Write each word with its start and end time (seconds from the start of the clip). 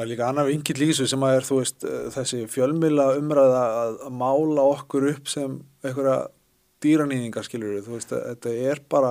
Það 0.00 0.06
er 0.06 0.08
líka 0.14 0.28
annar 0.30 0.46
vingill 0.48 0.80
í 0.80 0.86
þessu 0.88 1.06
sem 1.10 1.24
að 1.26 1.34
er, 1.36 1.46
veist, 1.52 1.84
eh, 1.84 2.04
þessi 2.14 2.38
fjölmila 2.48 3.04
umræða 3.18 3.64
að, 3.82 3.98
að 4.06 4.14
mála 4.16 4.62
okkur 4.72 5.04
upp 5.10 5.28
sem 5.28 5.58
einhverja 5.84 6.14
dýranýðingar, 6.80 7.44
skiljur 7.44 7.82
þú 7.84 7.98
veist, 7.98 8.14
þetta 8.14 8.54
er 8.70 8.80
bara, 8.88 9.10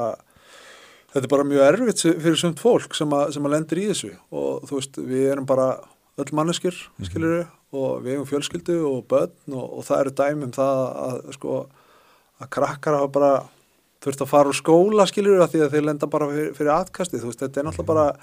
þetta 1.14 1.22
er 1.22 1.34
bara 1.36 1.46
mjög 1.52 1.62
erfitt 1.68 2.02
fyrir 2.08 2.42
sumt 2.42 2.64
fólk 2.66 2.98
sem 2.98 3.14
að, 3.14 3.36
sem 3.38 3.46
að 3.46 3.54
lendir 3.54 3.84
í 3.84 3.86
þessu. 3.92 4.12
Og 4.34 4.66
þú 4.66 4.80
veist, 4.80 5.00
við 5.14 5.30
erum 5.36 5.50
bara 5.54 5.70
öll 6.18 6.36
manneskjur, 6.42 6.82
skiljur 7.06 7.38
mm 7.38 7.46
-hmm. 7.46 7.78
og 7.84 8.04
við 8.08 8.16
hefum 8.16 8.30
fjölskyldu 8.34 8.82
og 8.90 9.08
börn 9.14 9.54
og, 9.62 9.66
og 9.78 9.86
það 9.86 10.00
eru 10.02 10.18
dæmum 10.24 10.58
það 10.58 10.86
að, 11.06 11.24
sko, 11.38 11.64
að 12.42 12.54
krakkar 12.58 12.98
hafa 12.98 13.14
bara 13.14 13.34
þurft 14.02 14.26
að 14.26 14.34
fara 14.34 14.50
úr 14.50 14.58
skóla, 14.58 15.06
skiljur, 15.06 15.46
því 15.46 15.68
að 15.68 15.72
þeir 15.72 15.86
lenda 15.86 16.08
bara 16.08 16.34
fyrir, 16.34 16.54
fyrir 16.58 16.78
atkasti, 16.82 17.22
þú 17.22 17.30
veist, 17.30 17.46
þetta 17.46 17.60
er 17.60 17.66
náttúrulega 17.70 17.94
bara 17.94 18.16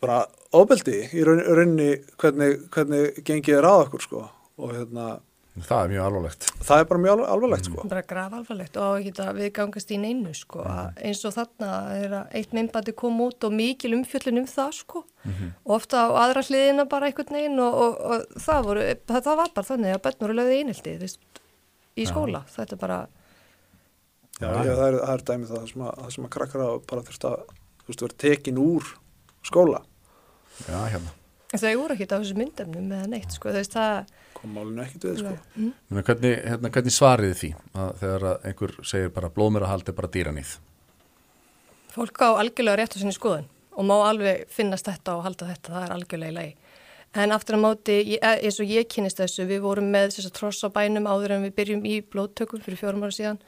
bara 0.00 0.18
ofbeldi 0.56 0.98
í 1.12 1.24
rauninni 1.26 1.94
hvernig, 2.20 2.68
hvernig 2.74 3.22
gengið 3.26 3.58
er 3.58 3.68
að 3.68 3.86
okkur 3.86 4.04
sko 4.06 4.26
og 4.58 4.74
hérna 4.74 5.18
Það 5.58 5.80
er 5.80 5.88
mjög 5.90 6.04
alvarlegt. 6.06 6.44
Það 6.62 6.80
er 6.80 6.84
bara 6.88 7.00
mjög 7.02 7.20
alvarlegt 7.26 7.68
sko. 7.68 7.84
Bara 7.90 8.02
graf 8.06 8.34
alvarlegt 8.36 8.76
og 8.78 8.98
ekki 9.00 9.12
það 9.16 9.38
við 9.40 9.48
gangast 9.56 9.90
í 9.90 9.98
neinu 9.98 10.34
sko 10.36 10.60
mm 10.62 10.70
-hmm. 10.70 11.00
eins 11.08 11.24
og 11.24 11.34
þarna 11.34 11.70
er 11.96 12.14
að 12.20 12.36
eitt 12.38 12.52
myndbandi 12.54 12.94
kom 12.94 13.20
út 13.20 13.44
og 13.44 13.52
mikil 13.52 13.94
umfjöllin 13.96 14.38
um 14.38 14.46
það 14.46 14.72
sko 14.72 15.04
mm 15.24 15.32
-hmm. 15.32 15.50
og 15.64 15.74
ofta 15.74 15.96
á 16.06 16.08
aðra 16.22 16.42
hliðina 16.46 16.84
bara 16.88 17.06
einhvern 17.06 17.34
veginn 17.34 17.58
og, 17.58 17.74
og, 17.74 18.00
og 18.00 18.26
það, 18.38 18.64
voru, 18.64 18.80
það, 19.06 19.24
það 19.24 19.36
var 19.36 19.50
bara 19.54 19.66
þannig 19.70 19.94
að 19.94 20.02
bennur 20.02 20.34
lögði 20.34 20.58
einhelti 20.58 21.18
í 21.96 22.06
skóla. 22.06 22.38
Ja. 22.46 22.52
Þetta 22.56 22.74
er 22.74 22.78
bara 22.78 23.08
Já, 24.38 24.48
já 24.64 24.74
það, 24.76 24.88
er, 24.88 24.94
það 25.02 25.14
er 25.14 25.22
dæmið 25.26 25.48
það 25.48 25.66
sem 25.66 25.82
að, 25.82 25.94
það 25.98 26.10
sem 26.14 26.24
að 26.24 26.30
krakkara 26.30 26.66
bara 26.86 27.02
þurft 27.02 27.24
að 27.24 27.38
þú 27.82 27.88
veist, 27.88 28.02
vera 28.02 28.18
tekin 28.18 28.58
úr 28.58 28.84
skóla. 29.46 29.82
Já, 30.66 30.78
hérna. 30.88 31.14
Það 31.48 31.70
eru 31.70 31.94
ekki 31.94 32.08
á 32.12 32.18
þessu 32.18 32.36
myndefnum 32.36 32.88
með 32.90 33.04
neitt 33.14 33.32
sko, 33.32 33.52
veist 33.54 33.72
það 33.72 34.10
kom 34.38 34.54
málinu 34.54 34.82
ekkit 34.84 35.06
við 35.08 35.20
sko. 35.22 35.34
Mm. 35.56 36.00
hvernig, 36.06 36.34
hérna, 36.44 36.70
hvernig 36.74 36.94
svariði 36.94 37.36
því? 37.40 37.50
Að 37.74 37.92
þegar 38.02 38.26
einhver 38.50 38.74
segir 38.86 39.14
bara 39.14 39.30
blóðmjörahaldi 39.34 39.94
bara 39.96 40.10
dýranýð. 40.14 40.54
Fólk 41.94 42.22
á 42.22 42.28
algjörlega 42.38 42.78
rétt 42.78 42.94
á 42.94 42.98
sinni 43.00 43.16
skoðun 43.16 43.48
og 43.78 43.88
má 43.88 43.94
alveg 43.96 44.44
finnast 44.52 44.86
þetta 44.90 45.16
og 45.16 45.26
halda 45.26 45.50
þetta 45.52 45.74
það 45.74 45.86
er 45.86 45.96
algjörlega 45.96 46.34
í 46.34 46.36
lagi. 46.36 46.54
En 47.18 47.32
aftur 47.32 47.56
á 47.56 47.60
móti, 47.64 47.96
e, 48.18 48.18
eins 48.20 48.60
og 48.60 48.68
ég 48.68 48.88
kynist 48.92 49.18
þessu 49.22 49.46
við 49.48 49.62
vorum 49.64 49.88
með 49.90 50.12
þess 50.12 50.28
að 50.28 50.38
tross 50.38 50.66
á 50.66 50.68
bænum 50.68 51.08
áður 51.08 51.38
en 51.38 51.46
við 51.46 51.54
byrjum 51.56 51.86
í 51.88 52.00
blóðtökum 52.04 52.62
fyrir 52.62 52.82
fjórum 52.82 53.06
ára 53.06 53.16
síðan 53.16 53.40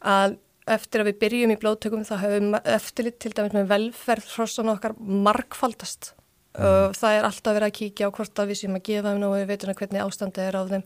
að 0.00 0.38
eftir 0.76 1.02
að 1.02 1.10
við 1.10 1.20
byrjum 1.24 1.54
í 1.54 1.58
blóðtökum 1.60 2.06
þá 2.08 2.16
hefum 2.24 2.56
eftirlit 2.62 3.20
til 3.22 3.34
dæmis 3.36 3.56
með 3.56 3.70
velferð 3.74 4.32
trossan 4.32 4.72
okkar 4.72 4.96
markfaldast 4.98 6.14
og 6.58 6.96
það 6.98 7.14
er 7.14 7.26
alltaf 7.28 7.54
verið 7.54 7.68
að 7.68 7.76
kíkja 7.76 8.08
á 8.10 8.14
hvort 8.16 8.40
að 8.42 8.48
við 8.50 8.58
sem 8.58 8.74
að 8.74 8.86
gefa 8.88 9.12
þeim 9.12 9.24
og 9.28 9.34
við 9.36 9.50
veitum 9.52 9.74
hvernig 9.78 10.02
ástandið 10.02 10.48
er 10.48 10.56
á 10.58 10.62
þeim 10.66 10.82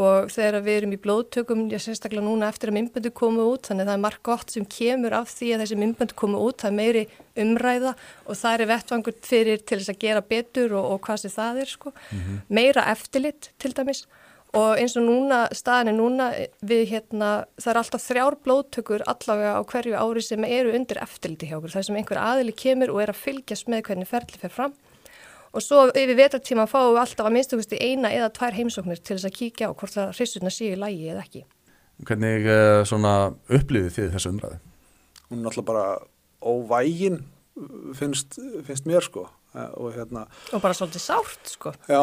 og 0.00 0.30
þegar 0.32 0.64
við 0.64 0.78
erum 0.78 0.94
í 0.96 0.98
blóðtökum 1.04 1.66
ég 1.68 1.82
sérstaklega 1.84 2.24
núna 2.24 2.48
eftir 2.48 2.72
að 2.72 2.78
mymböndu 2.78 3.12
komu 3.12 3.44
út 3.50 3.68
þannig 3.68 3.84
að 3.84 3.90
það 3.90 3.98
er 3.98 4.02
margt 4.06 4.22
gott 4.24 4.54
sem 4.54 4.64
kemur 4.64 5.16
af 5.18 5.28
því 5.34 5.50
að 5.52 5.64
þessi 5.64 5.78
mymböndu 5.82 6.16
komu 6.16 6.40
út, 6.40 6.62
það 6.62 6.70
er 6.70 6.78
meiri 6.78 7.04
umræða 7.44 7.92
og 8.24 8.40
það 8.40 8.56
er 8.56 8.70
vettvangur 8.72 9.18
fyrir 9.28 9.60
til 9.60 9.78
þess 9.82 9.92
að 9.92 10.00
gera 10.06 10.24
betur 10.32 10.76
og, 10.80 10.88
og 10.94 11.04
hvað 11.04 11.22
sem 11.26 11.34
það 11.36 11.60
er 11.60 11.72
sko. 11.74 11.92
mm 11.92 12.18
-hmm. 12.18 12.40
meira 12.48 12.88
eftirlit 12.94 13.50
til 13.58 13.76
dæmis 13.76 14.06
og 14.52 14.76
eins 14.76 14.94
og 15.00 15.06
núna, 15.06 15.46
staðinni 15.56 15.94
núna 15.96 16.28
við 16.60 16.84
hérna, 16.92 17.30
það 17.60 17.70
er 17.72 17.80
alltaf 17.80 18.04
þrjár 18.04 18.36
blóðtökur 18.44 19.04
allavega 19.08 19.54
á 19.56 19.60
hverju 19.64 19.96
ári 19.96 20.24
sem 20.24 20.44
eru 20.44 20.74
undir 20.76 21.00
eftirliti 21.00 21.48
hjá 21.48 21.56
okkur, 21.56 21.72
það 21.72 21.86
sem 21.88 22.00
einhver 22.00 22.20
aðili 22.20 22.54
kemur 22.56 22.92
og 22.92 23.00
er 23.04 23.12
að 23.14 23.22
fylgjast 23.22 23.70
með 23.72 23.86
hvernig 23.88 24.10
ferli 24.10 24.42
fer 24.42 24.52
fram 24.52 24.76
og 25.52 25.64
svo 25.64 25.86
yfir 25.88 26.16
vetartíma 26.16 26.68
fáum 26.68 26.92
við 26.92 27.02
alltaf 27.06 27.28
að 27.28 27.36
minnstakusti 27.36 27.80
eina 27.80 28.12
eða 28.12 28.30
tvær 28.36 28.56
heimsóknir 28.56 29.00
til 29.00 29.16
þess 29.16 29.28
að 29.28 29.36
kíkja 29.40 29.68
á 29.68 29.76
hvort 29.76 29.96
það 29.96 30.14
hrissurna 30.16 30.52
séu 30.52 30.72
í 30.72 30.80
lægi 30.80 31.10
eða 31.12 31.24
ekki. 31.26 31.44
Hvernig 32.08 32.48
svona 32.88 33.12
upplifið 33.52 33.92
þið 33.96 34.14
þessu 34.16 34.32
umræði? 34.32 34.62
Hún 35.28 35.42
er 35.42 35.50
alltaf 35.50 35.68
bara 35.68 35.84
óvægin 36.40 37.20
finnst, 37.96 38.40
finnst 38.66 38.88
mér 38.88 39.04
sko 39.04 39.26
eh, 39.28 39.68
og 39.76 39.92
hérna... 39.96 40.24
Og 40.56 40.64
bara 40.64 40.76
svolítið 40.76 41.04
sárt 41.04 41.52
sko. 41.52 41.74
Já, 41.84 42.00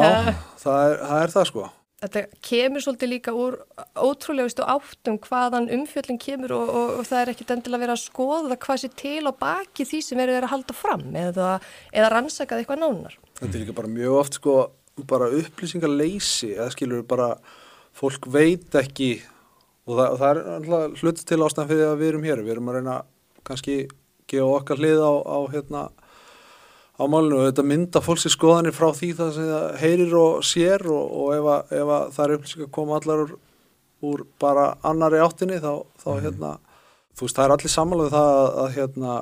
það 0.62 0.80
er, 0.86 0.96
það 1.02 1.24
er 1.24 1.34
það 1.34 1.50
sko 1.50 1.66
þetta 2.00 2.22
kemur 2.44 2.84
svolítið 2.84 3.10
líka 3.12 3.34
úr 3.36 3.58
ótrúlegustu 3.98 4.64
áttum 4.64 5.18
hvaðan 5.20 5.68
umfjöldin 5.74 6.20
kemur 6.20 6.54
og, 6.56 6.68
og, 6.68 6.92
og 7.00 7.08
það 7.08 7.22
er 7.22 7.32
ekkit 7.34 7.54
endilega 7.54 7.84
verið 7.84 7.96
að 7.96 8.02
skoða 8.06 8.58
hvað 8.64 8.82
sé 8.82 8.90
til 9.02 9.24
á 9.28 9.32
baki 9.44 9.86
því 9.88 10.00
sem 10.06 10.20
verið 10.20 10.40
að 10.40 10.52
halda 10.54 10.76
fram 10.76 11.04
eða, 11.20 11.50
eða 11.92 12.12
rannsakað 12.14 12.62
eitthvað 12.62 12.82
nánar. 12.84 13.18
Þetta 13.40 13.52
er 13.52 13.64
líka 13.64 13.76
bara 13.76 13.92
mjög 13.92 14.16
oft 14.22 14.40
sko 14.40 14.56
bara 15.10 15.30
upplýsingarleysi 15.32 16.54
eða 16.56 16.72
skilur 16.74 17.04
bara 17.08 17.34
fólk 17.96 18.28
veit 18.32 18.74
ekki 18.80 19.12
og 19.88 19.96
það, 19.98 20.18
það 20.20 20.28
er 20.30 20.42
alltaf 20.56 21.02
hluti 21.02 21.26
til 21.26 21.40
ástæðan 21.44 21.70
fyrir 21.70 21.88
að 21.88 22.00
við 22.00 22.12
erum 22.12 22.28
hér, 22.28 22.44
við 22.44 22.54
erum 22.54 22.70
að 22.70 22.78
reyna 22.78 22.96
kannski 23.46 23.76
gefa 24.30 24.52
okkar 24.60 24.80
hlið 24.80 25.02
á, 25.02 25.12
á 25.20 25.38
hérna 25.52 25.82
á 27.00 27.04
málinu 27.08 27.40
og 27.40 27.46
þetta 27.48 27.66
mynda 27.66 28.02
fólksins 28.04 28.36
skoðanir 28.36 28.76
frá 28.76 28.90
því 28.96 29.10
það 29.18 29.30
sem 29.36 29.50
það 29.50 29.68
heyrir 29.80 30.16
og 30.20 30.40
sér 30.46 30.86
og, 30.92 31.04
og 31.20 31.30
ef, 31.36 31.50
að, 31.54 31.74
ef 31.80 31.92
að 31.96 32.08
það 32.16 32.24
er 32.24 32.34
upplýsing 32.36 32.64
að 32.66 32.72
koma 32.76 32.98
allar 32.98 33.22
úr, 33.24 33.36
úr 34.10 34.24
bara 34.42 34.66
annari 34.90 35.22
áttinni 35.24 35.60
þá, 35.62 35.72
þá 36.02 36.10
mm 36.10 36.24
hérna, 36.26 36.50
þú 37.16 37.26
veist 37.26 37.38
það 37.38 37.46
er 37.46 37.54
allir 37.56 37.74
samanlega 37.74 38.16
það 38.16 38.34
að, 38.40 38.50
að 38.64 38.74
hérna 38.76 39.14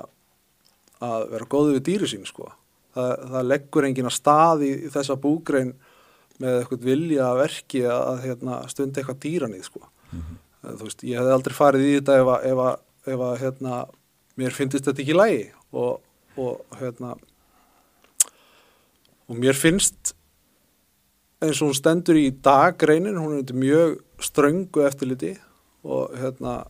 að 1.08 1.28
vera 1.32 1.52
góðu 1.54 1.76
við 1.76 1.84
dýri 1.86 2.08
sín 2.10 2.26
sko. 2.26 2.50
Það, 2.98 3.12
það 3.30 3.48
leggur 3.52 3.86
engin 3.86 4.10
að 4.10 4.16
stað 4.16 4.64
í, 4.66 4.72
í 4.88 4.90
þessa 4.90 5.16
búgrein 5.22 5.72
með 6.42 6.60
eitthvað 6.60 6.84
vilja 6.86 7.24
að 7.28 7.40
verki 7.44 7.82
að 7.90 8.20
hérna, 8.24 8.58
stundi 8.70 9.00
eitthvað 9.00 9.22
dýranið 9.22 9.64
sko. 9.66 9.86
Mm 10.10 10.36
þú 10.62 10.88
veist 10.88 11.04
ég 11.06 11.18
hef 11.18 11.32
aldrei 11.32 11.56
farið 11.56 11.86
í 11.86 11.94
þetta 11.98 12.18
ef 12.20 12.30
að, 12.32 12.46
ef 12.50 12.62
að, 12.64 12.76
ef 13.12 13.24
að 13.28 13.34
hérna 13.42 13.80
mér 14.38 14.54
finnst 14.56 14.78
þetta 14.78 15.02
ekki 15.04 15.16
lægi 15.16 15.44
og, 15.72 16.00
og 16.38 16.78
hérna 16.80 17.14
og 19.28 19.36
mér 19.36 19.56
finnst 19.56 20.14
eins 21.42 21.60
og 21.62 21.70
hún 21.70 21.78
stendur 21.78 22.18
í 22.18 22.30
daggreinin 22.32 23.18
hún 23.20 23.38
er 23.38 23.54
mjög 23.54 24.00
ströngu 24.22 24.82
eftirliti 24.86 25.36
og 25.86 26.16
hérna 26.18 26.64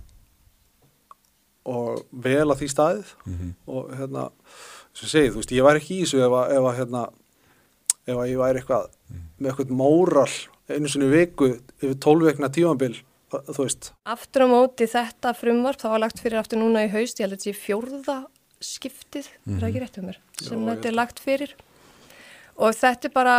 og 1.68 2.04
vel 2.12 2.46
að 2.48 2.60
því 2.62 2.68
staðið 2.72 3.14
mm 3.24 3.34
-hmm. 3.34 3.52
og 3.66 3.90
hérna 3.96 4.30
sem 4.98 5.08
segið, 5.08 5.32
þú 5.32 5.40
veist, 5.42 5.52
ég 5.52 5.66
væri 5.66 5.82
ekki 5.82 5.96
í 5.96 6.04
þessu 6.04 6.22
ef 6.24 6.32
að, 6.32 6.52
ef 6.56 6.64
að 6.68 6.78
hérna, 6.78 7.02
ef 8.06 8.16
að 8.16 8.30
ég 8.30 8.38
væri 8.38 8.58
eitthvað 8.58 8.86
mm. 8.88 9.20
með 9.38 9.50
eitthvað 9.50 9.76
móral 9.80 10.32
einu 10.68 10.88
sinni 10.88 11.10
viku 11.12 11.50
yfir 11.82 11.94
tólvekna 12.04 12.48
tímanbill, 12.52 12.96
þú 13.30 13.62
veist 13.62 13.92
Aftur 14.04 14.42
á 14.44 14.48
móti 14.48 14.88
þetta 14.88 15.34
frumvarp 15.34 15.80
það 15.80 15.94
var 15.94 16.04
lagt 16.06 16.20
fyrir 16.24 16.38
aftur 16.38 16.58
núna 16.58 16.84
í 16.84 16.92
haust, 16.92 17.20
ég 17.20 17.26
held 17.26 17.36
að 17.36 17.38
þetta 17.38 17.50
sé 17.50 17.64
fjórða 17.66 18.18
skiptið, 18.60 19.28
mm. 19.46 19.58
það 19.58 19.62
er 19.62 19.68
ekki 19.68 19.82
rétt 19.84 19.98
um 19.98 20.06
mér 20.08 20.20
sem 20.42 20.66
þetta 20.66 20.88
er 20.88 20.94
lagt 20.98 21.20
fyrir 21.20 21.54
Og 22.58 22.74
þetta 22.74 23.06
er 23.06 23.14
bara, 23.14 23.34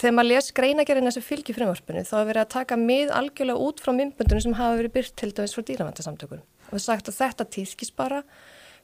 þegar 0.00 0.14
maður 0.16 0.30
les 0.30 0.52
greinagerðina 0.56 1.10
sem 1.12 1.24
fylgir 1.24 1.56
frumvarpinu, 1.58 2.04
þá 2.08 2.14
er 2.22 2.28
verið 2.30 2.42
að 2.44 2.52
taka 2.54 2.78
mið 2.80 3.10
algjörlega 3.12 3.64
út 3.66 3.82
frá 3.84 3.92
myndböndunum 3.96 4.44
sem 4.46 4.54
hafa 4.56 4.78
verið 4.78 4.94
byrt 4.94 5.16
til 5.20 5.34
dæmis 5.36 5.56
frá 5.56 5.64
dýravandarsamtökun. 5.68 6.40
Og 6.40 6.70
það 6.70 6.78
er 6.78 6.84
sagt 6.86 7.10
að 7.10 7.18
þetta 7.18 7.46
týðkist 7.56 7.96
bara, 7.98 8.22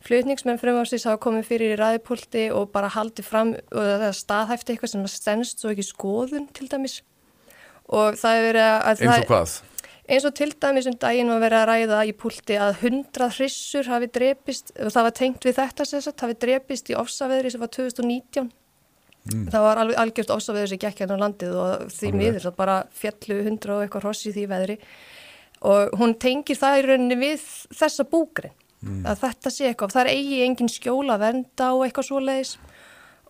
flutningsmenn 0.04 0.60
frumvarsins 0.60 1.06
hafa 1.08 1.22
komið 1.24 1.48
fyrir 1.48 1.72
í 1.72 1.78
ræðipólti 1.80 2.50
og 2.52 2.68
bara 2.74 2.90
haldið 2.92 3.28
fram 3.30 3.54
og 3.56 3.78
það 3.80 4.04
er 4.10 4.18
staðhæfti 4.18 4.74
eitthvað 4.74 4.92
sem 4.92 5.06
stennst 5.08 5.62
svo 5.62 5.72
ekki 5.72 5.86
skoðun 5.88 6.50
til 6.52 6.68
dæmis. 6.68 6.98
Og 7.88 8.18
það 8.20 8.40
er 8.40 8.44
verið 8.50 8.66
að... 8.74 9.04
Eins 9.06 9.22
og 9.22 9.30
hvað? 9.30 9.54
Eins 10.04 10.26
og 10.28 10.34
til 10.36 10.50
dæmis 10.60 10.90
um 10.90 10.98
daginn 11.00 11.32
var 11.32 11.40
verið 11.40 11.62
að 11.62 11.70
ræða 11.70 12.02
í 12.04 12.12
púlti 12.12 12.58
að 12.60 12.82
hundrað 12.82 13.38
hrissur 13.38 13.88
hafi 13.88 14.10
drepist, 14.12 14.74
það 14.76 15.06
var 15.06 15.16
tengt 15.16 15.48
við 15.48 15.56
þetta 15.62 15.86
sérsagt, 15.88 16.24
hafi 16.26 16.36
drepist 16.44 16.92
í 16.92 16.98
ofsaveðri 17.00 17.54
sem 17.54 17.64
var 17.64 17.72
2019 17.72 18.50
Mm. 19.24 19.44
Það 19.48 19.62
var 19.64 19.80
alveg 19.80 20.00
algjört 20.02 20.32
ofsafeður 20.34 20.70
sem 20.74 20.80
gekk 20.82 20.98
hérna 21.00 21.16
á 21.16 21.22
landið 21.22 21.54
og 21.56 21.84
því 21.94 22.08
Alveg. 22.10 22.18
miður 22.20 22.44
það 22.44 22.56
bara 22.58 22.74
fjallu 22.92 23.38
hundra 23.46 23.76
og 23.76 23.84
eitthvað 23.84 24.08
hossi 24.10 24.32
því 24.34 24.44
veðri 24.50 24.76
og 25.64 25.94
hún 25.96 26.12
tengir 26.20 26.58
það 26.60 26.76
í 26.76 26.82
rauninni 26.84 27.16
við 27.22 27.46
þessa 27.72 28.04
búgrin 28.10 28.52
mm. 28.84 29.00
að 29.08 29.22
þetta 29.22 29.52
sé 29.54 29.70
eitthvað, 29.70 29.94
það 29.94 30.02
er 30.02 30.12
eigi 30.12 30.42
engin 30.44 30.72
skjóla 30.74 31.16
að 31.16 31.24
venda 31.24 31.70
og 31.72 31.86
eitthvað 31.86 32.08
svo 32.10 32.20
leiðis 32.20 32.52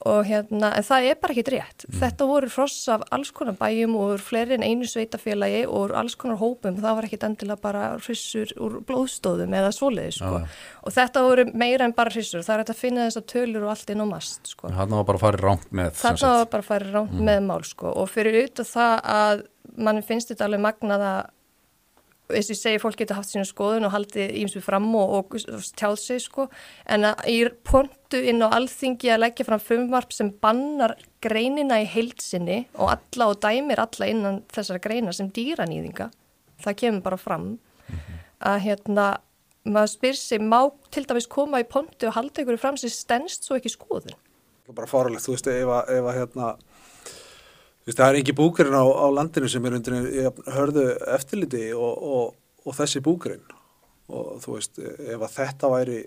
og 0.05 0.27
hérna, 0.29 0.71
en 0.77 0.85
það 0.85 1.07
er 1.09 1.19
bara 1.21 1.35
ekki 1.35 1.55
rétt 1.55 1.87
mm. 1.87 1.97
þetta 2.03 2.27
voru 2.29 2.51
fross 2.53 2.89
af 2.93 3.05
alls 3.15 3.31
konar 3.35 3.57
bæjum 3.57 3.95
og 3.97 4.21
fleiri 4.21 4.59
en 4.59 4.67
einu 4.67 4.89
sveitafélagi 4.89 5.63
og 5.65 5.95
alls 5.97 6.17
konar 6.21 6.37
hópum, 6.41 6.77
það 6.81 6.99
var 6.99 7.09
ekki 7.09 7.21
endilega 7.25 7.63
bara 7.63 7.85
hrissur 7.97 8.53
úr 8.61 8.77
blóðstóðum 8.89 9.57
eða 9.57 9.73
svoleiði 9.75 10.17
sko. 10.19 10.43
ah. 10.43 10.59
og 10.85 10.97
þetta 10.97 11.25
voru 11.25 11.47
meira 11.53 11.89
en 11.89 11.97
bara 11.97 12.13
hrissur, 12.13 12.45
það 12.45 12.65
er 12.65 12.75
að 12.75 12.83
finna 12.83 13.09
þess 13.09 13.23
að 13.23 13.29
tölur 13.33 13.65
og 13.65 13.75
allt 13.75 13.95
inn 13.95 14.05
á 14.05 14.07
mast 14.09 14.53
sko. 14.53 14.73
Þannig 14.75 15.01
var 15.01 15.09
bara 15.09 15.21
að 15.21 15.25
fara 15.27 15.43
ránt 15.49 15.71
með 15.73 15.97
Þannig 16.03 16.27
var 16.29 16.51
bara 16.53 16.67
að 16.67 16.71
fara 16.73 16.93
ránt 16.99 17.17
mm. 17.17 17.25
með 17.31 17.41
mál 17.49 17.65
sko. 17.65 17.95
og 17.95 18.13
fyrir 18.13 18.41
auðvitað 18.43 18.71
það 18.75 18.95
að 19.15 19.47
mann 19.89 20.05
finnst 20.05 20.31
þetta 20.33 20.49
alveg 20.49 20.65
magnað 20.69 21.09
að 21.09 21.23
eins 22.33 22.49
og 22.49 22.55
ég 22.55 22.61
segi, 22.61 22.81
fólk 22.81 22.97
getur 23.01 23.19
haft 23.19 23.33
sína 23.33 23.45
skoðun 23.49 23.85
og 23.89 23.93
haldið 23.93 24.33
ímsu 24.41 24.63
fram 24.65 24.87
og, 24.97 25.13
og, 25.19 25.35
og 25.53 25.67
tjáð 25.77 25.97
sig 26.01 26.23
sko, 26.25 26.47
en 26.89 27.09
að 27.11 27.27
í 27.29 27.37
pontu 27.69 28.21
inn 28.21 28.41
á 28.41 28.49
alþingi 28.49 29.13
að 29.13 29.23
leggja 29.27 29.49
fram 29.49 29.61
frumvarp 29.61 30.15
sem 30.17 30.33
bannar 30.43 30.97
greinina 31.25 31.83
í 31.83 31.89
heilsinni 31.91 32.63
og 32.79 32.95
alla 32.97 33.29
og 33.33 33.43
dæmir 33.45 33.83
alla 33.85 34.09
innan 34.09 34.41
þessara 34.55 34.83
greina 34.87 35.13
sem 35.13 35.29
dýranýðinga, 35.37 36.09
það 36.65 36.81
kemur 36.81 37.07
bara 37.11 37.21
fram 37.21 37.55
að 38.45 38.61
hérna 38.69 39.09
maður 39.65 39.93
spyr 39.95 40.19
sig, 40.19 40.41
má 40.41 40.61
til 40.93 41.07
dæmis 41.09 41.29
koma 41.31 41.61
í 41.63 41.69
pontu 41.69 42.09
og 42.09 42.17
halda 42.17 42.45
ykkur 42.45 42.61
fram 42.61 42.81
sem 42.81 42.93
stennst 42.93 43.47
svo 43.47 43.59
ekki 43.59 43.73
skoðun? 43.73 44.17
Er 44.65 44.77
bara 44.77 44.89
fáralegt, 44.89 45.25
þú 45.25 45.35
veist, 45.35 45.49
ef 45.49 45.69
að 45.69 46.17
hérna, 46.17 46.55
þú 47.85 47.91
veist, 47.91 48.01
það 48.01 48.09
er 48.09 48.19
ekki 48.23 48.37
búkurinn 48.39 48.79
á, 48.81 48.85
á 48.89 49.07
landinu 49.13 49.51
sem 49.53 49.69
er 49.69 49.77
undir 49.77 50.33
hörðu 50.57 50.87
eftirliti 51.15 51.67
og, 51.77 51.93
og, 52.17 52.35
og 52.65 52.77
þessi 52.79 53.03
búkurinn 53.05 53.45
og 54.09 54.41
þú 54.45 54.57
veist, 54.57 54.81
ef 54.81 55.21
að 55.21 55.37
þetta 55.37 55.71
væri 55.73 56.01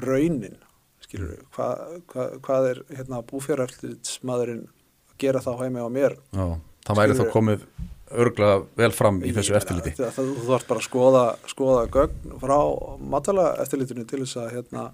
raunin, 0.00 0.58
skilur 1.04 1.34
við, 1.34 1.44
hva, 1.56 1.68
hva, 2.12 2.26
hvað 2.44 2.68
er 2.70 2.82
hérna 2.96 3.22
búfjáreftirlitsmaðurinn 3.28 4.66
að 4.68 5.16
gera 5.20 5.44
þá 5.44 5.52
heimi 5.62 5.84
á 5.84 5.88
mér? 5.92 6.16
Já, 6.36 6.46
það 6.88 7.00
væri 7.00 7.18
þá 7.18 7.24
komið 7.32 7.66
örglega 8.10 8.62
vel 8.80 8.90
fram 8.94 9.20
í 9.22 9.32
þessu 9.34 9.54
eftirliti 9.58 9.92
Það, 9.98 10.14
það, 10.16 10.30
þú 10.34 10.46
þarf 10.48 10.68
bara 10.70 10.80
að 10.82 10.86
skoða, 10.88 11.24
skoða 11.52 11.82
gögn 11.94 12.38
frá 12.42 12.56
matala 13.12 13.46
eftirlitinu 13.62 14.06
til 14.08 14.22
þess 14.24 14.40
að 14.40 14.48
hérna, 14.56 14.86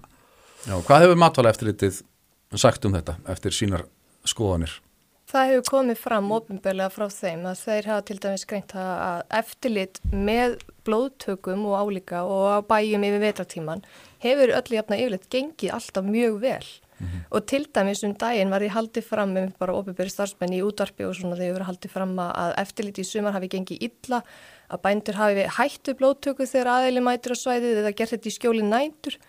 Já, 0.67 0.75
hvað 0.75 1.05
hefur 1.05 1.21
matvala 1.23 1.53
eftirlitið 1.53 2.01
sagt 2.57 2.85
um 2.87 2.93
þetta 2.97 3.17
eftir 3.33 3.55
sínar 3.55 3.87
skoðanir? 4.27 4.77
Það 5.27 5.49
hefur 5.49 5.63
komið 5.67 5.97
fram 5.99 6.29
ofinbeglega 6.31 6.87
frá 6.93 7.09
þeim 7.11 7.41
að 7.49 7.61
þeir 7.65 7.87
hafa 7.91 8.03
til 8.07 8.15
dæmis 8.23 8.45
greint 8.47 8.73
að 8.79 9.23
eftirlit 9.35 9.97
með 10.13 10.53
blóðtökum 10.87 11.65
og 11.67 11.81
álíka 11.81 12.21
og 12.23 12.67
bæjum 12.69 13.03
yfir 13.03 13.23
vetratíman 13.25 13.83
hefur 14.23 14.53
öllu 14.55 14.77
jafna 14.77 14.99
yfirleitt 15.01 15.27
gengið 15.33 15.73
alltaf 15.75 16.07
mjög 16.07 16.37
vel. 16.45 16.69
Og 17.29 17.43
til 17.45 17.67
dæmis 17.75 18.05
um 18.07 18.15
daginn 18.15 18.53
var 18.55 18.63
því 18.63 18.69
haldið 18.73 19.05
fram 19.09 19.33
með 19.35 19.51
bara 19.59 19.75
ofinbegri 19.75 20.13
starfsmenn 20.15 20.55
í 20.55 20.63
útvarpi 20.63 21.05
og 21.05 21.17
svona 21.19 21.35
þegar 21.35 21.57
verið 21.57 21.69
haldið 21.73 21.93
fram 21.97 22.15
að 22.23 22.53
eftirlit 22.63 23.01
í 23.03 23.05
sumar 23.05 23.35
hafi 23.35 23.51
gengið 23.51 23.83
illa 23.89 24.21
að 24.71 24.83
bændur 24.87 25.19
hafi 25.19 25.43
hættu 25.59 25.97
blóðtöku 25.99 26.47
þegar 26.47 26.71
aðeili 26.77 27.03
mætur 27.03 27.35
á 27.35 27.41
svæðið 27.43 27.83
eða 27.83 27.93
gert 27.99 28.15
þetta 28.15 28.31
í 28.31 28.37
skjóli 28.39 28.63
nændur 28.63 29.19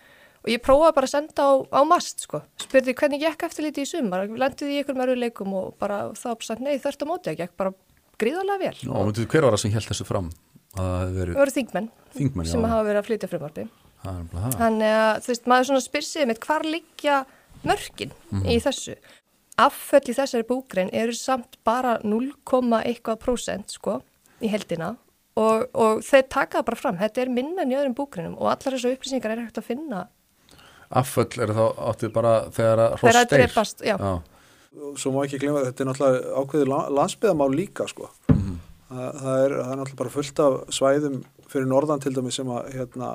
og 0.43 0.49
ég 0.53 0.61
prófaði 0.63 0.95
bara 0.95 1.09
að 1.09 1.13
senda 1.15 1.45
á, 1.45 1.51
á 1.75 1.81
mast 1.87 2.23
sko, 2.25 2.41
spurði 2.63 2.95
hvernig 2.95 3.21
gekk 3.23 3.43
eftirliti 3.49 3.83
í 3.83 3.89
sumar, 3.89 4.27
lendiði 4.27 4.77
í 4.77 4.83
ykkur 4.83 4.97
mörguleikum 4.99 5.53
og 5.59 5.73
bara 5.81 6.09
það 6.15 6.35
var 6.35 6.47
sagt 6.47 6.63
nei 6.65 6.77
þörft 6.79 7.03
á 7.03 7.07
móti, 7.09 7.29
það 7.31 7.41
gekk 7.43 7.55
bara 7.59 7.73
gríðarlega 8.19 8.59
vel. 8.63 8.89
Og 8.93 9.05
myndu 9.09 9.27
hver 9.27 9.45
var 9.47 9.55
það 9.55 9.63
sem 9.63 9.71
held 9.75 9.89
þessu 9.91 10.07
fram? 10.07 10.31
Að 10.77 10.89
það 10.89 11.13
verið? 11.19 11.37
Voru 11.39 11.55
þingmenn 11.55 11.89
þingmenn, 12.15 12.45
já, 12.47 12.51
sem 12.51 12.63
hafa 12.69 12.87
verið 12.87 13.01
að 13.01 13.07
flytja 13.09 13.29
það. 13.29 14.57
þannig 14.59 14.93
að 14.95 15.15
þú 15.25 15.31
veist, 15.33 15.47
maður 15.49 15.69
svona 15.69 15.83
spyr 15.83 16.05
sig 16.07 16.27
með 16.29 16.39
hvar 16.45 16.63
liggja 16.63 17.15
mörkin 17.65 18.11
Mhm. 18.31 18.45
í 18.47 18.59
þessu? 18.63 18.95
Afföll 19.59 20.07
í 20.07 20.15
þessari 20.15 20.45
búgrein 20.47 20.89
eru 20.93 21.11
samt 21.11 21.57
bara 21.65 21.97
0, 22.03 22.31
eitthvað 22.85 23.19
prósent 23.19 23.69
sko 23.75 24.01
í 24.41 24.47
heldina 24.47 24.93
og, 25.35 25.65
og 25.75 25.99
þeir 26.05 26.29
taka 26.29 26.61
bara 26.63 26.75
fram, 26.79 26.97
þetta 26.97 27.21
er 27.25 27.29
minna 27.29 27.61
en 27.65 27.71
í 27.71 27.75
öðrum 27.75 27.95
búgreinum 27.97 28.37
og 28.39 28.47
allar 28.53 28.77
þessu 28.77 28.93
upplýsingar 28.95 29.31
er 29.35 29.43
hægt 29.43 29.59
að 29.59 29.67
finna 29.67 30.07
Afföll 30.89 31.43
er 31.45 31.53
þá 31.53 31.63
áttið 31.91 32.11
bara 32.15 32.33
þegar 32.55 32.79
að 32.85 32.95
þegar 33.03 33.53
hross 33.53 33.75
deyr. 33.77 33.89
já, 33.89 33.95
Já, 33.99 34.13
svo 35.01 35.11
má 35.13 35.23
ekki 35.25 35.39
glemma 35.41 35.61
að 35.61 35.67
þetta 35.69 35.83
er 35.83 35.89
náttúrulega 35.89 36.43
ákveðið 36.43 36.71
landsbyðamál 36.97 37.49
líka 37.57 37.87
sko. 37.89 38.09
Mhm. 38.33 38.59
það, 38.89 39.09
það, 39.21 39.39
er, 39.45 39.55
það 39.57 39.71
er 39.73 39.79
náttúrulega 39.81 40.01
bara 40.03 40.13
fullt 40.17 40.39
af 40.45 40.59
svæðum 40.79 41.17
fyrir 41.49 41.67
norðan 41.69 42.01
til 42.03 42.13
dæmi 42.13 42.31
sem 42.33 42.47
að 42.53 42.69
hérna, 42.73 43.09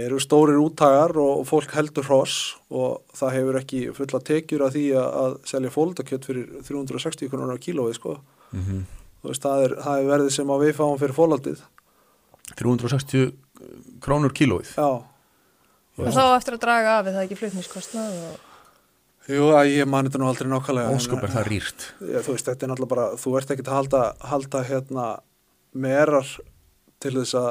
eru 0.00 0.20
stórir 0.22 0.58
úttagar 0.62 1.16
og 1.18 1.42
fólk 1.48 1.72
heldur 1.74 2.06
hross 2.06 2.56
og 2.70 3.00
það 3.18 3.32
hefur 3.34 3.58
ekki 3.58 3.80
fulla 3.96 4.20
tekjur 4.22 4.62
af 4.68 4.74
því 4.76 4.84
að, 4.94 5.08
að 5.22 5.32
selja 5.50 5.72
fólkdakjött 5.74 6.28
fyrir 6.30 6.44
360 6.68 7.30
krónur 7.32 7.58
á 7.58 7.62
kílói 7.62 7.92
sko. 7.98 8.18
mhm. 8.54 8.86
Þú 9.20 9.28
veist, 9.28 9.42
það, 9.44 9.62
er, 9.66 9.72
það 9.84 9.98
er 10.00 10.06
verðið 10.08 10.30
sem 10.32 10.50
að 10.54 10.62
við 10.64 10.76
fáum 10.78 10.98
fyrir 11.02 11.12
fólaldið 11.18 11.58
360 12.56 13.32
krónur 14.00 14.32
kílóið. 14.32 14.70
já, 14.78 15.02
og 15.98 16.12
þá 16.14 16.22
eftir 16.36 16.54
að 16.56 16.62
draga 16.64 16.98
af 17.00 17.06
það 17.10 17.24
ekki 17.24 17.38
flutningskostnað 17.40 18.14
og 18.30 19.30
jú 19.30 19.48
að 19.54 19.72
ég 19.76 19.86
mani 19.90 20.08
þetta 20.10 20.18
nú 20.22 20.28
aldrei 20.30 20.48
nákvæmlega 20.50 20.90
en- 20.90 20.96
Óskup 20.98 21.22
er 21.22 21.30
það 21.34 21.48
rýrt. 21.50 21.80
Já, 22.00 22.18
þú 22.24 22.32
veist, 22.34 22.46
þetta 22.48 22.62
er 22.66 22.70
náttúrulega 22.72 22.88
bara, 22.94 23.08
þú 23.20 23.34
ert 23.38 23.50
ekki 23.54 23.62
að 23.66 23.74
halda, 23.76 24.00
halda 24.32 24.62
hérna 24.70 25.06
merar 25.74 26.26
til 27.00 27.12
þess 27.14 27.34
að 27.38 27.50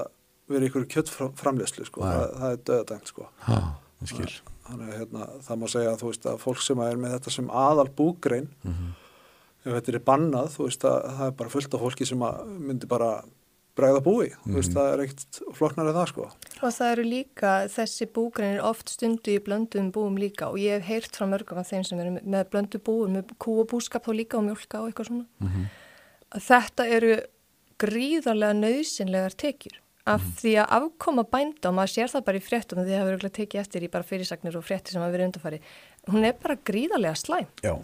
vera 0.49 0.65
ykkur 0.69 0.87
kjöttframleyslu, 0.89 1.85
sko, 1.85 2.01
það, 2.01 2.23
það 2.39 2.51
er 2.55 2.63
döðadæmt, 2.69 3.07
sko. 3.13 3.27
Já, 3.47 3.59
ég 4.01 4.07
skil. 4.11 4.31
Þannig 4.69 4.89
að 4.89 4.97
hérna, 4.99 5.27
það 5.47 5.59
má 5.61 5.67
segja 5.69 5.91
að 5.93 5.99
þú 6.01 6.09
veist 6.11 6.25
að 6.29 6.39
fólk 6.43 6.61
sem 6.65 6.79
er 6.85 6.97
með 7.01 7.13
þetta 7.17 7.31
sem 7.37 7.47
aðal 7.49 7.87
búgrein, 7.95 8.47
Mhm. 8.65 8.89
ef 9.65 9.73
þetta 9.77 9.93
er 9.95 9.99
bannað, 10.09 10.49
þú 10.57 10.65
veist 10.67 10.83
að 10.89 10.97
það 11.17 11.27
er 11.27 11.31
bara 11.31 11.49
fullt 11.49 11.73
af 11.73 11.81
fólki 11.81 12.07
sem 12.07 12.19
að 12.19 12.45
myndi 12.59 12.87
bara 12.87 13.23
bregða 13.79 14.01
búi, 14.05 14.27
þú 14.45 14.53
veist, 14.59 14.75
það 14.75 14.91
er 14.93 15.03
ekkert 15.07 15.39
floknar 15.57 15.89
en 15.89 15.97
það, 15.97 16.07
sko. 16.11 16.27
Og 16.61 16.75
það 16.75 16.91
eru 16.93 17.05
líka, 17.07 17.55
þessi 17.73 18.07
búgreinir 18.19 18.61
oft 18.69 18.93
stundu 18.93 19.33
í 19.33 19.39
blöndum 19.43 19.89
búum 19.95 20.19
líka 20.19 20.51
og 20.51 20.59
ég 20.61 20.77
hef 20.79 20.87
heyrt 20.91 21.15
frá 21.19 21.25
mörgum 21.31 21.57
af 21.63 21.69
þeim 21.71 21.85
sem 21.87 21.99
eru 22.03 22.15
með- 22.19 22.49
blöndu 22.53 22.79
búum, 22.83 23.15
með 23.17 23.33
kú 23.39 23.59
og 23.63 23.69
búskap 23.71 24.05
þá 24.05 24.13
líka 24.19 24.37
og 24.39 24.47
mjölka 24.49 24.81
og 24.83 24.91
eitthvað 24.91 25.09
svona. 25.11 25.69
Að 26.29 26.45
þetta 26.51 26.87
eru 26.99 27.13
gríðarlega 27.79 28.57
nöðsynlegar 28.59 29.35
tekjur 29.39 29.77
af 30.09 30.23
því 30.39 30.55
að 30.63 30.71
afkoma 30.79 31.23
bænda 31.29 31.69
og 31.69 31.75
maður 31.77 31.91
sér 31.93 32.09
það 32.11 32.23
bara 32.25 32.39
í 32.39 32.43
fréttum 32.43 32.79
því 32.79 32.83
að 32.83 32.89
það 32.89 32.99
hefur 32.99 33.13
örugglega 33.13 33.37
tekið 33.37 33.61
eftir 33.61 33.83
í 33.85 33.89
bara 33.93 34.07
fyrirsagnir 34.09 34.57
og 34.57 34.65
fréttir 34.65 34.95
sem 34.95 35.01
hafa 35.03 35.13
verið 35.13 35.27
undarfari. 35.29 35.59
Hún 36.09 36.25
er 36.25 36.33
bara 36.41 36.55
gríðarlega 36.65 37.19
slæm. 37.19 37.47
Já. 37.63 37.75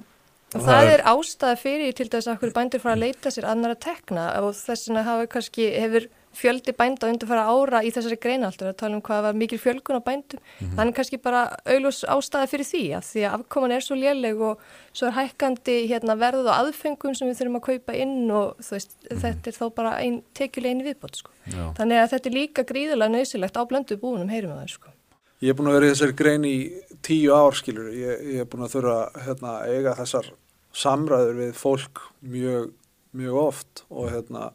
Og 0.55 0.63
það 0.63 0.89
er 0.93 1.01
ástæða 1.11 1.55
fyrir 1.59 1.95
til 1.95 2.07
þess 2.11 2.29
að 2.31 2.37
hverju 2.41 2.55
bændur 2.55 2.83
fara 2.83 2.95
að 2.95 3.03
leita 3.03 3.31
sér 3.33 3.47
annara 3.49 3.75
tekna 3.75 4.29
og 4.39 4.53
þess 4.55 4.87
vegna 4.87 5.03
hafa 5.03 5.27
kannski, 5.33 5.67
hefur 5.75 6.07
fjöldi 6.35 6.73
bænda 6.75 7.09
undir 7.09 7.29
fara 7.29 7.45
ára 7.47 7.81
í 7.85 7.91
þessari 7.95 8.17
greina 8.21 8.49
alltaf 8.49 8.69
að 8.69 8.77
tala 8.79 8.97
um 8.97 9.03
hvað 9.05 9.21
var 9.27 9.37
mikil 9.39 9.59
fjölgun 9.61 9.99
á 9.99 10.07
bændum. 10.07 10.41
Þannig 10.77 10.97
kannski 10.97 11.19
bara 11.23 11.43
auðlús 11.63 12.01
ástæða 12.11 12.49
fyrir 12.51 12.69
því 12.69 12.83
að 12.97 13.07
því 13.09 13.23
að 13.23 13.37
afkoman 13.39 13.75
er 13.75 13.85
svo 13.85 13.99
léleg 13.99 14.43
og 14.49 14.65
svo 14.91 15.09
er 15.09 15.15
hækkandi 15.19 15.77
hérna, 15.91 16.17
verð 16.19 16.47
og 16.47 16.53
aðfengum 16.55 17.15
sem 17.15 17.29
við 17.31 17.39
þurfum 17.41 17.59
að 17.61 17.65
kaupa 17.69 17.97
inn 18.03 18.17
og 18.31 18.67
veist, 18.69 18.97
þetta 19.09 19.51
er 19.51 19.59
þá 19.59 19.65
bara 19.79 19.95
ein, 20.01 20.21
tekjulegin 20.37 20.85
viðbót. 20.87 21.21
Sko. 21.21 21.35
Þannig 21.79 22.01
að 22.01 22.11
þetta 22.15 22.31
er 22.31 22.39
líka 22.39 22.67
gríðarlega 22.67 23.15
nöðsilegt 23.15 23.59
á 23.59 23.63
blöndu 23.67 23.99
búinum, 23.99 24.31
heyrum 24.31 24.55
við 24.55 24.63
það. 24.63 24.75
Sko. 24.75 24.95
Ég 25.43 25.51
er 25.51 25.57
búin 25.59 25.69
að 25.69 25.77
vera 25.77 25.87
í 25.87 25.93
þessari 25.93 26.15
grein 26.15 26.47
í 26.47 26.57
tíu 27.03 27.35
ár, 27.35 27.55
skilur, 27.55 27.91
ég, 27.91 28.25
ég 28.35 28.43
er 28.43 28.49
búin 28.49 28.65
að 28.65 28.77
þurfa 28.77 28.99
hérna, 29.25 29.55
að 29.59 29.73
eiga 29.75 29.95
þessar 29.99 30.29
samræður 30.75 31.39
við 31.39 31.53
fólk 31.59 32.01
mjög, 32.25 32.71
mjög 33.15 33.39
oft 33.39 33.85
og 33.89 34.09
hérna, 34.11 34.49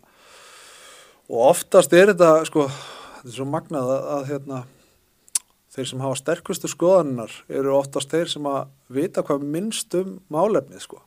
og 1.31 1.47
oftast 1.49 1.95
er 1.97 2.13
þetta, 2.13 2.45
sko, 2.49 2.67
þetta 3.21 3.33
er 3.33 3.37
svo 3.39 3.49
magnað 3.49 3.93
að, 3.95 4.09
að 4.17 4.31
hérna, 4.33 4.63
þeir 5.71 5.91
sem 5.93 6.03
hafa 6.03 6.19
sterkustu 6.19 6.71
skoðaninnar 6.71 7.37
eru 7.49 7.77
oftast 7.79 8.11
þeir 8.11 8.33
sem 8.33 8.49
að 8.51 8.73
vita 8.91 9.25
hvað 9.27 9.47
minnst 9.55 9.95
um 9.99 10.19
málefnið, 10.33 10.83
sko. 10.85 11.05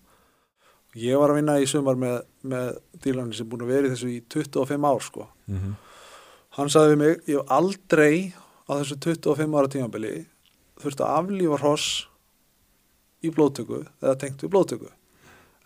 Ég 1.00 1.17
var 1.17 1.34
að 1.34 1.39
vinna 1.41 1.58
í 1.58 1.65
sumar 1.70 1.98
með, 1.98 2.20
með 2.46 2.75
dílarni 3.01 3.36
sem 3.38 3.50
búin 3.50 3.65
að 3.65 3.74
vera 3.74 3.89
í 3.89 3.93
þessu 3.96 4.12
í 4.13 4.20
25 4.29 4.88
ár, 4.88 5.01
sko. 5.03 5.27
Mhm. 5.50 5.75
Hann 6.53 6.70
sagði 6.70 6.93
við 6.93 7.00
mig, 7.01 7.22
ég 7.25 7.39
hef 7.39 7.53
aldrei 7.53 8.15
á 8.70 8.72
þessu 8.77 9.00
25 9.01 9.55
ára 9.58 9.72
tímabili 9.74 10.12
þurfti 10.84 11.05
að 11.05 11.15
aflífa 11.17 11.60
hross 11.62 11.88
í 13.24 13.32
blóðtöku 13.34 13.79
eða 14.03 14.20
tengt 14.22 14.43
við 14.43 14.51
blóðtöku. 14.53 14.91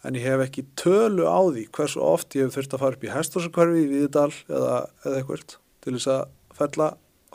En 0.08 0.16
ég 0.16 0.24
hef 0.24 0.40
ekki 0.46 0.64
tölu 0.80 1.26
á 1.28 1.40
því 1.52 1.66
hversu 1.76 2.00
oft 2.04 2.36
ég 2.38 2.48
hef 2.48 2.56
þurft 2.56 2.76
að 2.78 2.84
fara 2.86 2.96
upp 2.98 3.04
í 3.04 3.12
hestósakvarfi 3.12 3.82
í 3.84 3.88
Víðidal 3.92 4.30
eða, 4.48 4.76
eða 5.04 5.20
eitthvað 5.20 5.56
til 5.84 5.94
þess 5.98 6.08
að 6.14 6.22
fella 6.62 6.88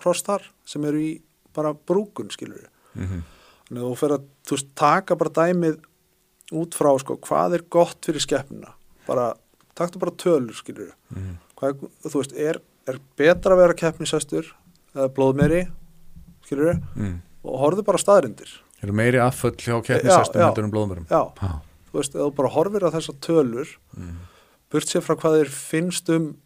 hross 0.02 0.24
þar 0.26 0.46
sem 0.72 0.84
eru 0.88 1.02
í 1.04 1.10
bara 1.52 1.74
brúkun, 1.76 2.30
skilur 2.32 2.62
við. 2.62 2.68
Mhm. 2.96 3.22
Þannig 3.68 3.82
að 3.82 3.88
þú 3.90 3.96
fer 4.00 4.14
að 4.16 4.24
þú 4.48 4.56
veist, 4.56 4.70
taka 4.80 5.16
bara 5.20 5.30
dæmið 5.36 5.76
út 6.62 6.74
frá 6.76 6.90
sko, 7.00 7.16
hvað 7.28 7.54
er 7.58 7.62
gott 7.72 8.00
fyrir 8.08 8.24
skeppnuna. 8.24 8.72
Bara, 9.06 9.26
taktu 9.78 10.00
bara 10.00 10.12
tölur, 10.16 10.56
skilur 10.56 10.88
við. 10.88 10.94
Mhm. 11.16 11.36
Hvað, 11.56 11.68
er- 11.76 12.10
þú 12.10 12.16
veist, 12.22 12.32
er, 12.36 12.60
er 12.88 12.98
betra 13.20 13.54
að 13.54 13.60
vera 13.62 13.74
keppnisæstur 13.84 14.48
eða 14.96 15.08
blóðmeri, 15.16 15.62
skilur 16.48 16.80
Mm. 16.96 17.20
og 17.44 17.60
horfðu 17.60 17.84
bara 17.84 17.98
staðrindir. 17.98 18.48
Eru 18.82 18.92
meiri 18.92 19.18
afföll 19.22 19.54
hjá 19.56 19.76
Já, 19.76 19.82
keppnisestum 19.86 20.40
heldur 20.42 20.64
en 20.64 20.72
blóðmörum? 20.72 21.06
Já, 21.08 21.32
Já. 21.36 21.60
Þú 21.92 22.00
veist, 22.00 22.14
ef 22.16 22.22
þú 22.24 22.34
bara 22.40 22.48
horfir 22.56 22.86
á 22.88 22.94
þessar 22.96 23.20
tölur, 23.20 23.76
Mm. 23.96 24.16
burt 24.72 24.88
sér 24.88 25.04
frá 25.04 25.14
hvað 25.16 25.38
þeir 25.42 25.50
finnst 25.52 26.08
um 26.08 26.36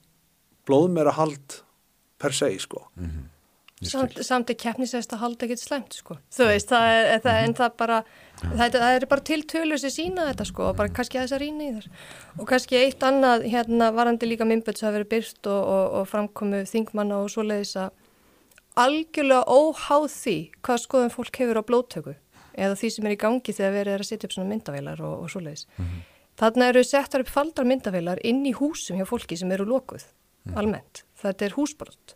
blóðmera 0.67 1.13
hald 1.15 1.63
per 2.19 2.33
se, 2.33 2.51
sko. 2.59 2.89
Mhm. 2.99 3.29
Samt, 3.85 4.15
samt 4.25 4.49
er 4.49 4.55
keppnisæst 4.57 5.13
að 5.13 5.19
halda 5.21 5.45
ekkert 5.45 5.61
slemt 5.61 5.93
sko. 5.93 6.17
Þú 6.33 6.47
veist, 6.49 6.71
það 6.71 6.85
er, 6.89 7.21
það, 7.21 7.43
en 7.45 7.55
það 7.55 7.77
bara, 7.77 7.99
það, 8.41 8.71
það 8.73 8.95
er 8.97 9.07
bara 9.07 9.21
til 9.21 9.43
tölur 9.43 9.79
sem 9.79 9.91
sína 9.91 10.25
þetta 10.33 10.47
sko 10.47 10.63
og 10.71 10.77
bara 10.79 10.89
kannski 10.89 11.19
að 11.21 11.27
þess 11.27 11.37
að 11.37 11.43
rýna 11.45 11.67
í 11.67 11.75
þar. 11.75 11.89
Og 12.41 12.49
kannski 12.49 12.79
eitt 12.81 13.05
annað, 13.05 13.45
hérna, 13.53 13.91
varandi 13.93 14.27
líka 14.31 14.49
minnböld 14.49 14.79
sem 14.81 14.89
hafa 14.89 14.97
verið 14.97 15.11
byrst 15.13 15.47
og, 15.47 15.61
og, 15.77 15.93
og 16.01 16.09
framkomu 16.09 16.63
þingmanna 16.65 17.21
og 17.21 17.29
svoleiðis 17.29 17.77
að 17.77 17.91
algjörlega 18.81 19.45
óháð 19.45 20.09
því 20.13 20.37
hvað 20.65 20.83
skoðum 20.87 21.13
fólk 21.13 21.37
hefur 21.41 21.61
á 21.61 21.69
blóttöku 21.69 22.15
eða 22.57 22.77
því 22.81 22.91
sem 22.91 23.07
er 23.07 23.15
í 23.15 23.23
gangi 23.23 23.57
þegar 23.57 23.73
verið 23.79 23.95
er 23.95 24.05
að 24.05 24.11
setja 24.11 24.29
upp 24.29 24.37
svona 24.37 24.51
myndavélar 24.51 25.03
og, 25.07 25.17
og 25.23 25.33
svoleiðis. 25.33 25.67
Mm 25.77 25.85
-hmm. 25.85 26.05
Þannig 26.37 26.69
eru 26.69 26.85
settar 26.85 27.21
upp 27.21 27.33
faldar 27.33 27.65
myndavélar 27.65 28.19
inn 28.25 28.45
í 28.47 28.53
húsum 28.53 28.99
hjá 28.99 29.07
fólki 29.09 29.37
sem 29.37 29.53
eru 29.53 29.65
lokuð, 29.65 30.05
mm 30.05 30.53
-hmm. 30.53 30.59
almennt. 30.59 31.05
Þetta 31.17 31.45
er 31.45 31.57
húsbrott 31.57 32.16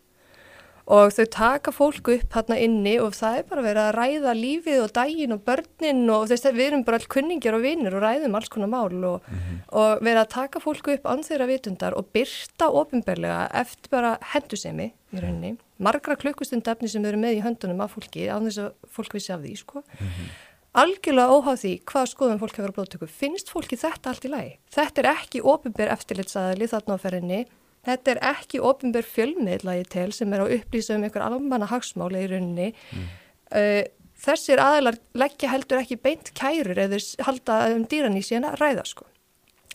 og 0.91 1.13
þau 1.15 1.25
taka 1.31 1.71
fólku 1.71 2.15
upp 2.17 2.33
hérna 2.35 2.57
inni 2.59 2.97
og 2.99 3.13
það 3.15 3.37
er 3.39 3.45
bara 3.47 3.63
verið 3.63 3.85
að 3.85 3.93
ræða 3.95 4.33
lífið 4.35 4.79
og 4.83 4.93
daginn 4.97 5.35
og 5.35 5.43
börnin 5.47 6.01
og 6.11 6.25
þess 6.31 6.49
að 6.49 6.57
við 6.59 6.67
erum 6.67 6.83
bara 6.87 6.99
all 6.99 7.11
kunningjar 7.15 7.57
og 7.57 7.63
vinnir 7.63 7.95
og 7.95 8.03
ræðum 8.03 8.35
alls 8.35 8.51
konar 8.51 8.71
mál 8.71 8.91
og, 8.91 9.21
mm 9.23 9.37
-hmm. 9.37 9.61
og 9.71 10.03
verið 10.03 10.21
að 10.21 10.33
taka 10.35 10.59
fólku 10.59 10.93
upp 10.93 11.05
anþeira 11.05 11.47
vitundar 11.47 11.93
og 11.95 12.11
byrta 12.13 12.67
ofinberlega 12.67 13.47
eftir 13.53 13.89
bara 13.89 14.17
hendusemi 14.33 14.91
í 15.13 15.19
rauninni, 15.19 15.57
margra 15.79 16.15
klukkustundafni 16.15 16.89
sem 16.89 17.05
eru 17.05 17.17
með 17.17 17.39
í 17.39 17.43
höndunum 17.43 17.81
af 17.81 17.95
fólki 17.95 18.27
á 18.27 18.35
þess 18.39 18.57
að 18.57 18.71
fólk 18.87 19.13
vissi 19.13 19.33
af 19.33 19.41
því 19.41 19.57
sko. 19.57 19.79
Mm 19.79 20.07
-hmm. 20.07 20.27
algjörlega 20.73 21.33
óháð 21.35 21.57
því 21.63 21.73
hvað 21.85 22.05
skoðum 22.07 22.39
fólk 22.39 22.55
hefur 22.57 22.71
á 22.71 22.77
blóttöku, 22.77 23.07
finnst 23.07 23.49
fólki 23.49 23.75
þetta 23.75 24.09
allt 24.09 24.25
í 24.25 24.29
lagi? 24.29 24.57
Þetta 24.71 25.01
er 25.01 25.07
ekki 25.15 25.41
ofinber 25.41 25.87
eftirlitsaðli 25.87 26.67
þarna 26.67 26.95
á 26.95 27.03
ferðinni 27.03 27.45
Þetta 27.87 28.13
er 28.13 28.19
ekki 28.33 28.61
ofinbjörn 28.61 29.09
fjölmiðlagi 29.09 29.87
til 29.89 30.09
sem 30.13 30.33
er 30.35 30.43
á 30.45 30.53
upplýsa 30.57 30.97
um 30.97 31.05
einhver 31.07 31.25
almanna 31.25 31.69
hagsmáli 31.71 32.25
í 32.25 32.29
rauninni. 32.29 32.67
Mm. 32.93 33.07
Uh, 33.51 33.81
þessir 34.21 34.61
aðeinar 34.61 34.99
leggja 35.17 35.49
heldur 35.49 35.81
ekki 35.81 35.97
beint 36.01 36.29
kærur 36.37 36.77
eða 36.77 36.99
halda 37.25 37.63
um 37.73 37.87
dýran 37.89 38.19
í 38.19 38.25
síðan 38.25 38.51
að 38.51 38.61
ræða 38.61 38.85
sko. 38.91 39.07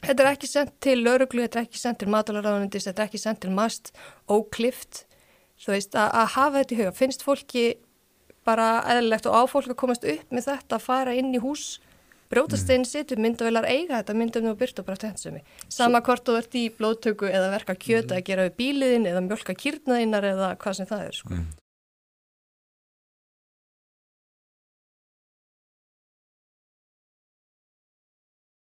Þetta 0.05 0.23
er 0.23 0.31
ekki 0.31 0.49
sendt 0.51 0.77
til 0.85 1.01
lauruglu, 1.01 1.43
þetta 1.43 1.59
er 1.59 1.67
ekki 1.67 1.81
sendt 1.81 1.99
til 2.03 2.13
matalarraðunindis, 2.13 2.87
þetta 2.87 3.03
er 3.03 3.11
ekki 3.11 3.21
sendt 3.23 3.43
til 3.43 3.55
mast 3.57 3.91
og 4.31 4.47
klift. 4.55 5.03
Þú 5.59 5.73
veist, 5.73 5.97
að, 5.97 6.11
að 6.21 6.33
hafa 6.37 6.61
þetta 6.61 6.75
í 6.75 6.79
huga. 6.83 6.95
Finnst 6.95 7.25
fólki 7.27 7.65
bara 8.47 8.69
eðlilegt 8.93 9.27
og 9.27 9.35
á 9.35 9.43
fólk 9.51 9.73
að 9.73 9.81
komast 9.81 10.07
upp 10.07 10.35
með 10.35 10.51
þetta 10.53 10.79
að 10.79 10.85
fara 10.85 11.17
inn 11.17 11.33
í 11.35 11.43
hús 11.43 11.81
Brótastinn 12.33 12.83
mm. 12.83 12.89
situr 12.91 13.21
myndavelar 13.23 13.69
eiga 13.71 14.01
þetta 14.01 14.17
myndum 14.19 14.49
og 14.51 14.59
byrta 14.61 14.85
bara 14.87 15.01
tennsumi. 15.05 15.45
Sama 15.73 16.03
hvort 16.07 16.27
þú 16.27 16.39
ert 16.41 16.57
í 16.59 16.65
blóðtöku 16.75 17.31
eða 17.31 17.53
verka 17.55 17.77
kjöta 17.79 18.15
mm. 18.15 18.19
að 18.19 18.27
gera 18.31 18.49
við 18.49 18.59
bíliðin 18.63 19.07
eða 19.13 19.23
mjölka 19.29 19.57
kýrnaðinnar 19.63 20.31
eða 20.33 20.51
hvað 20.63 20.81
sem 20.81 20.91
það 20.91 21.07
er. 21.07 21.21
Sko. 21.21 21.37
Mm. 21.37 21.47